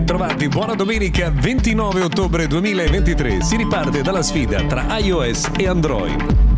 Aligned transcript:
Bentrovati, 0.00 0.48
buona 0.48 0.74
domenica 0.74 1.30
29 1.30 2.00
ottobre 2.00 2.46
2023. 2.46 3.42
Si 3.42 3.56
riparte 3.56 4.00
dalla 4.00 4.22
sfida 4.22 4.64
tra 4.64 4.96
iOS 4.96 5.50
e 5.58 5.68
Android. 5.68 6.49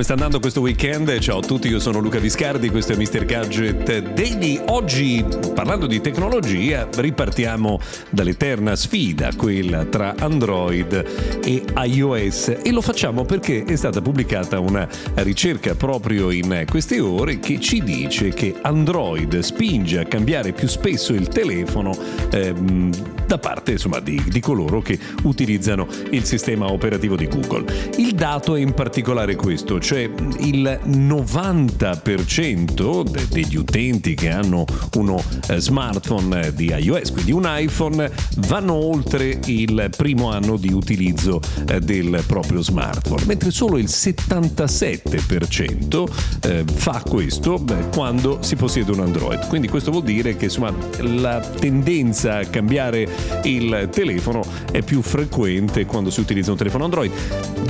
Come 0.00 0.12
sta 0.14 0.18
andando 0.24 0.40
questo 0.40 0.62
weekend? 0.62 1.18
Ciao 1.18 1.40
a 1.40 1.42
tutti, 1.42 1.68
io 1.68 1.78
sono 1.78 1.98
Luca 1.98 2.18
Viscardi, 2.18 2.70
questo 2.70 2.94
è 2.94 2.96
Mr. 2.96 3.26
Gadget 3.26 4.14
Daily. 4.14 4.58
Oggi, 4.68 5.22
parlando 5.54 5.86
di 5.86 6.00
tecnologia, 6.00 6.88
ripartiamo 6.90 7.78
dall'eterna 8.08 8.76
sfida, 8.76 9.28
quella 9.36 9.84
tra 9.84 10.14
Android 10.18 11.40
e 11.44 11.64
iOS 11.84 12.60
e 12.62 12.72
lo 12.72 12.80
facciamo 12.80 13.26
perché 13.26 13.64
è 13.64 13.76
stata 13.76 14.00
pubblicata 14.00 14.58
una 14.58 14.88
ricerca 15.16 15.74
proprio 15.74 16.30
in 16.30 16.64
queste 16.66 16.98
ore 16.98 17.38
che 17.38 17.60
ci 17.60 17.82
dice 17.82 18.30
che 18.30 18.54
Android 18.62 19.40
spinge 19.40 19.98
a 19.98 20.06
cambiare 20.06 20.52
più 20.52 20.66
spesso 20.66 21.12
il 21.12 21.28
telefono 21.28 21.94
ehm, 22.30 22.90
da 23.26 23.38
parte 23.38 23.72
insomma, 23.72 24.00
di, 24.00 24.20
di 24.26 24.40
coloro 24.40 24.80
che 24.80 24.98
utilizzano 25.24 25.86
il 26.10 26.24
sistema 26.24 26.72
operativo 26.72 27.16
di 27.16 27.28
Google. 27.28 27.90
Il 27.98 28.14
dato 28.14 28.56
è 28.56 28.60
in 28.60 28.72
particolare 28.72 29.36
questo, 29.36 29.78
cioè 29.90 30.08
il 30.38 30.80
90% 30.86 33.28
degli 33.28 33.56
utenti 33.56 34.14
che 34.14 34.30
hanno 34.30 34.64
uno 34.94 35.20
eh, 35.48 35.58
smartphone 35.58 36.54
di 36.54 36.72
iOS, 36.72 37.10
quindi 37.10 37.32
un 37.32 37.42
iPhone, 37.44 38.08
vanno 38.46 38.74
oltre 38.74 39.40
il 39.46 39.90
primo 39.96 40.30
anno 40.30 40.56
di 40.56 40.72
utilizzo 40.72 41.40
eh, 41.66 41.80
del 41.80 42.22
proprio 42.24 42.62
smartphone, 42.62 43.24
mentre 43.24 43.50
solo 43.50 43.78
il 43.78 43.86
77% 43.86 46.08
eh, 46.42 46.62
fa 46.72 47.02
questo 47.04 47.60
quando 47.92 48.38
si 48.42 48.54
possiede 48.54 48.92
un 48.92 49.00
Android. 49.00 49.48
Quindi 49.48 49.66
questo 49.66 49.90
vuol 49.90 50.04
dire 50.04 50.36
che 50.36 50.44
insomma, 50.44 50.72
la 50.98 51.40
tendenza 51.40 52.36
a 52.36 52.44
cambiare 52.44 53.08
il 53.42 53.88
telefono 53.90 54.44
è 54.70 54.82
più 54.82 55.02
frequente 55.02 55.84
quando 55.84 56.10
si 56.10 56.20
utilizza 56.20 56.52
un 56.52 56.58
telefono 56.58 56.84
Android. 56.84 57.10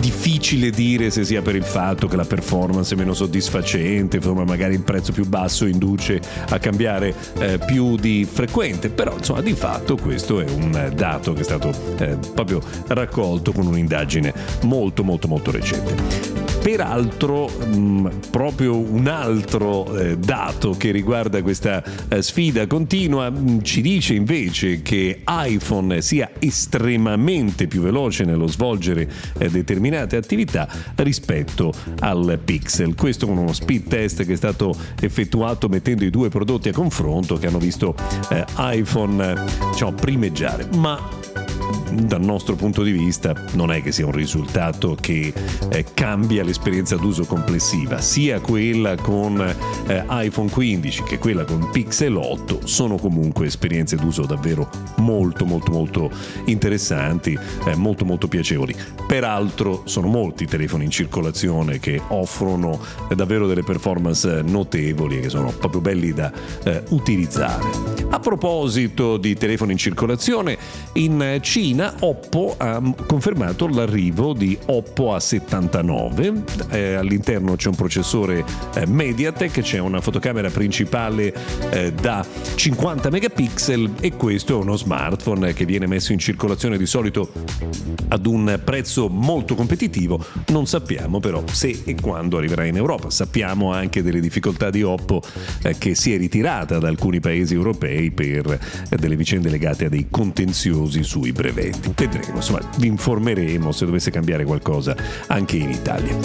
Difficile 0.01 0.69
dire 0.69 1.09
se 1.09 1.25
sia 1.25 1.41
per 1.41 1.55
il 1.55 1.65
fatto 1.65 2.00
che 2.06 2.17
la 2.17 2.25
performance 2.25 2.95
è 2.95 2.97
meno 2.97 3.15
soddisfacente, 3.15 4.17
insomma 4.17 4.45
magari 4.45 4.75
il 4.75 4.83
prezzo 4.83 5.12
più 5.12 5.27
basso 5.27 5.67
induce 5.67 6.20
a 6.48 6.59
cambiare 6.59 7.15
eh, 7.39 7.59
più 7.59 7.97
di 7.97 8.27
frequente, 8.31 8.91
però 8.91 9.17
insomma 9.17 9.41
di 9.41 9.55
fatto 9.55 9.97
questo 9.97 10.41
è 10.41 10.48
un 10.48 10.92
dato 10.95 11.33
che 11.33 11.41
è 11.41 11.45
stato 11.45 11.73
eh, 11.98 12.17
proprio 12.34 12.61
raccolto 12.89 13.53
con 13.53 13.67
un'indagine 13.67 14.33
molto 14.62 15.03
molto 15.05 15.29
molto 15.29 15.51
recente. 15.51 16.39
Peraltro, 16.62 17.48
mh, 17.48 17.77
mm, 17.77 18.06
proprio 18.30 18.77
un 18.77 19.06
altro 19.06 19.97
eh, 19.97 20.19
dato 20.19 20.72
che 20.72 20.91
riguarda 20.91 21.42
questa 21.42 21.83
eh, 22.08 22.20
sfida 22.20 22.67
continua 22.67 23.30
mh, 23.30 23.50
mm, 23.50 23.58
ci 23.62 23.80
dice 23.80 24.14
invece 24.14 24.83
che 24.83 25.23
iPhone 25.27 26.02
sia 26.02 26.30
estremamente 26.39 27.67
più 27.67 27.80
veloce 27.80 28.24
nello 28.24 28.46
svolgere 28.46 29.11
eh, 29.39 29.48
determinate 29.48 30.17
attività 30.17 30.68
rispetto 30.96 31.73
al 32.01 32.39
Pixel. 32.45 32.95
Questo 32.95 33.27
con 33.27 33.39
uno 33.39 33.52
speed 33.55 33.89
test 33.89 34.24
che 34.24 34.35
è 34.35 34.36
stato 34.36 34.77
effettuato 35.01 35.68
mettendo 35.68 36.05
i 36.05 36.11
due 36.11 36.29
prodotti 36.29 36.68
a 36.68 36.73
confronto 36.73 37.36
che 37.36 37.46
hanno 37.46 37.58
visto 37.58 37.95
eh, 38.29 38.45
iPhone 38.58 39.35
diciamo, 39.73 39.92
primeggiare. 39.92 40.68
Ma 40.77 40.98
dal 41.92 42.20
nostro 42.20 42.55
punto 42.55 42.83
di 42.83 42.92
vista 42.92 43.34
non 43.52 43.73
è 43.73 43.83
che 43.83 43.92
sia 43.92 44.06
un 44.06 44.12
risultato 44.12 44.96
che 44.98 45.33
eh, 45.70 45.84
cambia 45.92 46.45
l'esperienza 46.45 46.96
d'uso 46.96 47.24
complessiva, 47.24 48.01
sia 48.01 48.40
quella 48.40 48.95
con 48.96 49.40
eh, 49.86 50.05
iPhone 50.08 50.50
15 50.50 51.02
che 51.02 51.18
quella 51.18 51.45
con 51.45 51.70
Pixel 51.70 52.17
8 52.17 52.67
sono 52.67 52.96
comunque 52.96 53.46
esperienze 53.46 53.96
d'uso 53.96 54.24
davvero 54.27 54.68
molto 54.98 55.45
molto 55.45 55.73
molto 55.73 56.11
interessanti, 56.45 57.36
eh, 57.64 57.74
molto 57.77 58.05
molto 58.05 58.29
piacevoli. 58.29 58.74
Peraltro 59.06 59.83
sono 59.84 60.06
molti 60.06 60.46
telefoni 60.46 60.84
in 60.84 60.90
circolazione 60.90 61.79
che 61.80 62.00
offrono 62.08 62.79
eh, 63.08 63.14
davvero 63.14 63.46
delle 63.46 63.62
performance 63.62 64.42
notevoli 64.42 65.18
e 65.18 65.20
che 65.20 65.29
sono 65.29 65.50
proprio 65.50 65.80
belli 65.80 66.12
da 66.12 66.33
eh, 66.64 66.83
utilizzare. 66.90 67.98
A 68.11 68.18
proposito 68.20 69.17
di 69.17 69.34
telefoni 69.36 69.73
in 69.73 69.79
circolazione, 69.79 70.58
in 70.95 71.39
Cina 71.40 71.80
Cina 71.80 71.95
Oppo 72.01 72.55
ha 72.58 72.83
confermato 73.07 73.67
l'arrivo 73.67 74.35
di 74.35 74.58
Oppo 74.67 75.17
A79. 75.17 76.68
Eh, 76.68 76.92
all'interno 76.92 77.57
c'è 77.57 77.68
un 77.68 77.74
processore 77.74 78.45
eh, 78.74 78.86
MediaTek, 78.86 79.63
c'è 79.63 79.79
una 79.79 80.02
fotocamera 80.02 80.51
principale 80.51 81.33
eh, 81.70 81.91
da 81.95 82.23
50 82.55 83.08
megapixel 83.08 83.92
e 83.98 84.14
questo 84.14 84.52
è 84.52 84.63
uno 84.63 84.77
smartphone 84.77 85.55
che 85.55 85.64
viene 85.64 85.86
messo 85.86 86.13
in 86.13 86.18
circolazione 86.18 86.77
di 86.77 86.85
solito 86.85 87.33
ad 88.08 88.27
un 88.27 88.61
prezzo 88.62 89.08
molto 89.08 89.55
competitivo. 89.55 90.23
Non 90.48 90.67
sappiamo 90.67 91.18
però 91.18 91.42
se 91.51 91.80
e 91.86 91.95
quando 91.98 92.36
arriverà 92.36 92.67
in 92.67 92.77
Europa. 92.77 93.08
Sappiamo 93.08 93.73
anche 93.73 94.02
delle 94.02 94.20
difficoltà 94.20 94.68
di 94.68 94.83
Oppo 94.83 95.23
eh, 95.62 95.79
che 95.79 95.95
si 95.95 96.12
è 96.12 96.18
ritirata 96.18 96.79
da 96.79 96.89
alcuni 96.89 97.20
paesi 97.20 97.55
europei 97.55 98.11
per 98.11 98.58
eh, 98.91 98.97
delle 98.98 99.17
vicende 99.17 99.48
legate 99.48 99.86
a 99.86 99.89
dei 99.89 100.08
contenziosi 100.11 101.02
sui 101.02 101.33
brevetti 101.33 101.68
brevetti. 101.70 101.92
Vedremo, 101.97 102.36
insomma, 102.36 102.61
vi 102.77 102.86
informeremo 102.89 103.73
se 103.73 103.85
dovesse 103.85 104.11
cambiare 104.11 104.45
qualcosa 104.45 104.97
anche 105.27 105.57
in 105.57 105.70
Italia. 105.70 106.17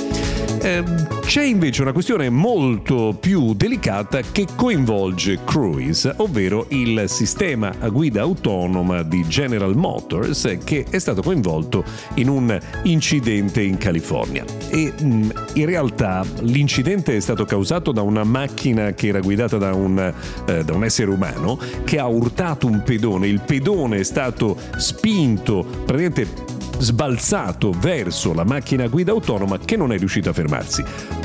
Eh, 0.62 0.84
c'è 1.26 1.44
invece 1.44 1.82
una 1.82 1.92
questione 1.92 2.30
molto 2.30 3.16
più 3.20 3.54
delicata 3.54 4.22
che 4.22 4.48
coinvolge 4.56 5.40
Cruise, 5.44 6.14
ovvero 6.18 6.66
il 6.70 7.04
sistema 7.08 7.74
a 7.80 7.90
guida 7.90 8.22
autonoma 8.22 9.04
di 9.04 9.24
General 9.28 9.76
Motors 9.76 10.58
che 10.64 10.86
è 10.90 10.98
stato 10.98 11.22
coinvolto 11.22 11.84
in 12.16 12.30
un 12.30 12.58
incidente 12.84 13.62
in 13.62 13.78
California. 13.78 14.44
E 14.70 14.94
mm, 15.02 15.30
in 15.54 15.66
realtà 15.66 16.26
l'incidente 16.40 17.16
è 17.16 17.20
stato 17.20 17.46
causato 17.46 17.92
da 17.92 18.02
una 18.02 18.24
macchina 18.24 18.94
che 18.94 19.08
era 19.08 19.20
guidata 19.20 19.58
da 19.58 19.74
un, 19.74 20.14
eh, 20.46 20.64
da 20.64 20.74
un 20.74 20.84
essere 20.84 21.12
umano 21.12 21.60
che 21.84 22.00
ha 22.00 22.08
urtato 22.08 22.66
un 22.66 22.82
pedone. 22.84 23.28
Il 23.28 23.42
pedone 23.42 23.98
è 23.98 24.04
stato 24.04 24.58
spinto 24.78 25.35
appuntamento 25.36 26.55
sbalzato 26.78 27.72
verso 27.72 28.34
la 28.34 28.44
macchina 28.44 28.88
guida 28.88 29.12
autonoma 29.12 29.58
che 29.60 29.76
non 29.78 29.94
è 29.94 29.98
riuscita 29.98 30.32
a 30.32 30.34
fermarsi. 30.34 30.84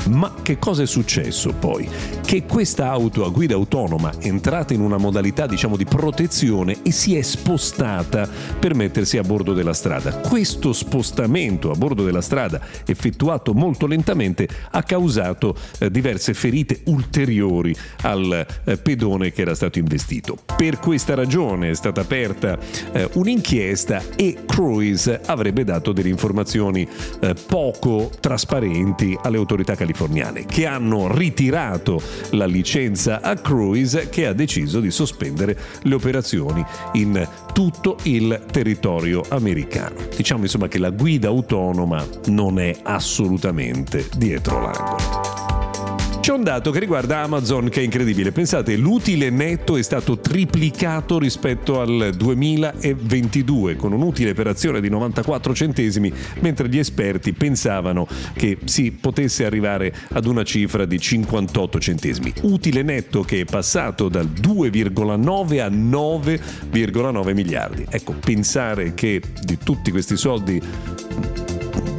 Ma 0.09 0.33
che 0.41 0.57
cosa 0.57 0.83
è 0.83 0.87
successo 0.87 1.53
poi? 1.53 1.87
Che 2.25 2.45
questa 2.45 2.89
auto 2.89 3.25
a 3.25 3.29
guida 3.29 3.55
autonoma 3.55 4.11
è 4.17 4.27
entrata 4.27 4.73
in 4.73 4.81
una 4.81 4.97
modalità 4.97 5.45
diciamo 5.45 5.75
di 5.75 5.85
protezione 5.85 6.77
e 6.83 6.91
si 6.91 7.15
è 7.15 7.21
spostata 7.21 8.27
per 8.59 8.73
mettersi 8.73 9.17
a 9.17 9.23
bordo 9.23 9.53
della 9.53 9.73
strada. 9.73 10.15
Questo 10.17 10.73
spostamento 10.73 11.71
a 11.71 11.75
bordo 11.75 12.03
della 12.03 12.21
strada 12.21 12.61
effettuato 12.85 13.53
molto 13.53 13.85
lentamente 13.85 14.47
ha 14.71 14.83
causato 14.83 15.55
eh, 15.79 15.91
diverse 15.91 16.33
ferite 16.33 16.81
ulteriori 16.85 17.75
al 18.01 18.45
eh, 18.63 18.77
pedone 18.77 19.31
che 19.31 19.41
era 19.41 19.55
stato 19.55 19.79
investito. 19.79 20.37
Per 20.55 20.79
questa 20.79 21.13
ragione 21.13 21.69
è 21.69 21.75
stata 21.75 22.01
aperta 22.01 22.57
eh, 22.91 23.09
un'inchiesta 23.13 24.01
e 24.15 24.39
Cruise 24.45 25.19
avrebbe 25.25 25.40
avrebbe 25.41 25.63
dato 25.63 25.91
delle 25.91 26.09
informazioni 26.09 26.87
eh, 27.19 27.33
poco 27.47 28.11
trasparenti 28.19 29.17
alle 29.21 29.37
autorità 29.37 29.75
californiane 29.75 30.45
che 30.45 30.65
hanno 30.67 31.13
ritirato 31.13 32.01
la 32.31 32.45
licenza 32.45 33.21
a 33.21 33.35
Cruise 33.35 34.09
che 34.09 34.27
ha 34.27 34.33
deciso 34.33 34.79
di 34.79 34.91
sospendere 34.91 35.57
le 35.83 35.95
operazioni 35.95 36.63
in 36.93 37.27
tutto 37.53 37.97
il 38.03 38.45
territorio 38.51 39.23
americano. 39.29 39.95
Diciamo 40.15 40.43
insomma 40.43 40.67
che 40.67 40.77
la 40.77 40.91
guida 40.91 41.27
autonoma 41.27 42.05
non 42.27 42.59
è 42.59 42.77
assolutamente 42.83 44.07
dietro 44.15 44.61
l'angolo. 44.61 45.20
C'è 46.21 46.33
un 46.33 46.43
dato 46.43 46.69
che 46.69 46.77
riguarda 46.77 47.23
Amazon 47.23 47.67
che 47.67 47.81
è 47.81 47.83
incredibile. 47.83 48.31
Pensate, 48.31 48.75
l'utile 48.75 49.31
netto 49.31 49.75
è 49.75 49.81
stato 49.81 50.19
triplicato 50.19 51.17
rispetto 51.17 51.81
al 51.81 52.11
2022 52.15 53.75
con 53.75 53.91
un'utile 53.91 54.35
per 54.35 54.45
azione 54.45 54.81
di 54.81 54.89
94 54.89 55.55
centesimi, 55.55 56.13
mentre 56.41 56.69
gli 56.69 56.77
esperti 56.77 57.33
pensavano 57.33 58.07
che 58.33 58.59
si 58.65 58.91
potesse 58.91 59.45
arrivare 59.45 59.91
ad 60.09 60.27
una 60.27 60.43
cifra 60.43 60.85
di 60.85 60.99
58 60.99 61.79
centesimi. 61.79 62.31
Utile 62.43 62.83
netto 62.83 63.23
che 63.23 63.39
è 63.39 63.45
passato 63.45 64.07
dal 64.07 64.27
2,9 64.27 65.59
a 65.59 65.69
9,9 65.69 67.33
miliardi. 67.33 67.83
Ecco, 67.89 68.13
pensare 68.13 68.93
che 68.93 69.23
di 69.41 69.57
tutti 69.57 69.89
questi 69.89 70.15
soldi 70.15 70.61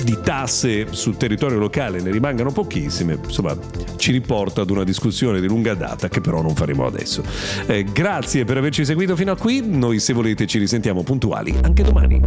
di 0.04 0.18
tasse 0.22 0.86
sul 0.90 1.16
territorio 1.16 1.58
locale 1.58 2.00
ne 2.00 2.12
rimangano 2.12 2.52
pochissime, 2.52 3.18
insomma 3.22 3.56
ci 4.02 4.10
riporta 4.10 4.62
ad 4.62 4.70
una 4.70 4.82
discussione 4.82 5.40
di 5.40 5.46
lunga 5.46 5.74
data 5.74 6.08
che 6.08 6.20
però 6.20 6.42
non 6.42 6.56
faremo 6.56 6.86
adesso. 6.86 7.22
Eh, 7.68 7.84
grazie 7.84 8.44
per 8.44 8.56
averci 8.56 8.84
seguito 8.84 9.14
fino 9.14 9.30
a 9.30 9.36
qui, 9.36 9.62
noi 9.64 10.00
se 10.00 10.12
volete 10.12 10.44
ci 10.44 10.58
risentiamo 10.58 11.04
puntuali 11.04 11.56
anche 11.62 11.84
domani. 11.84 12.20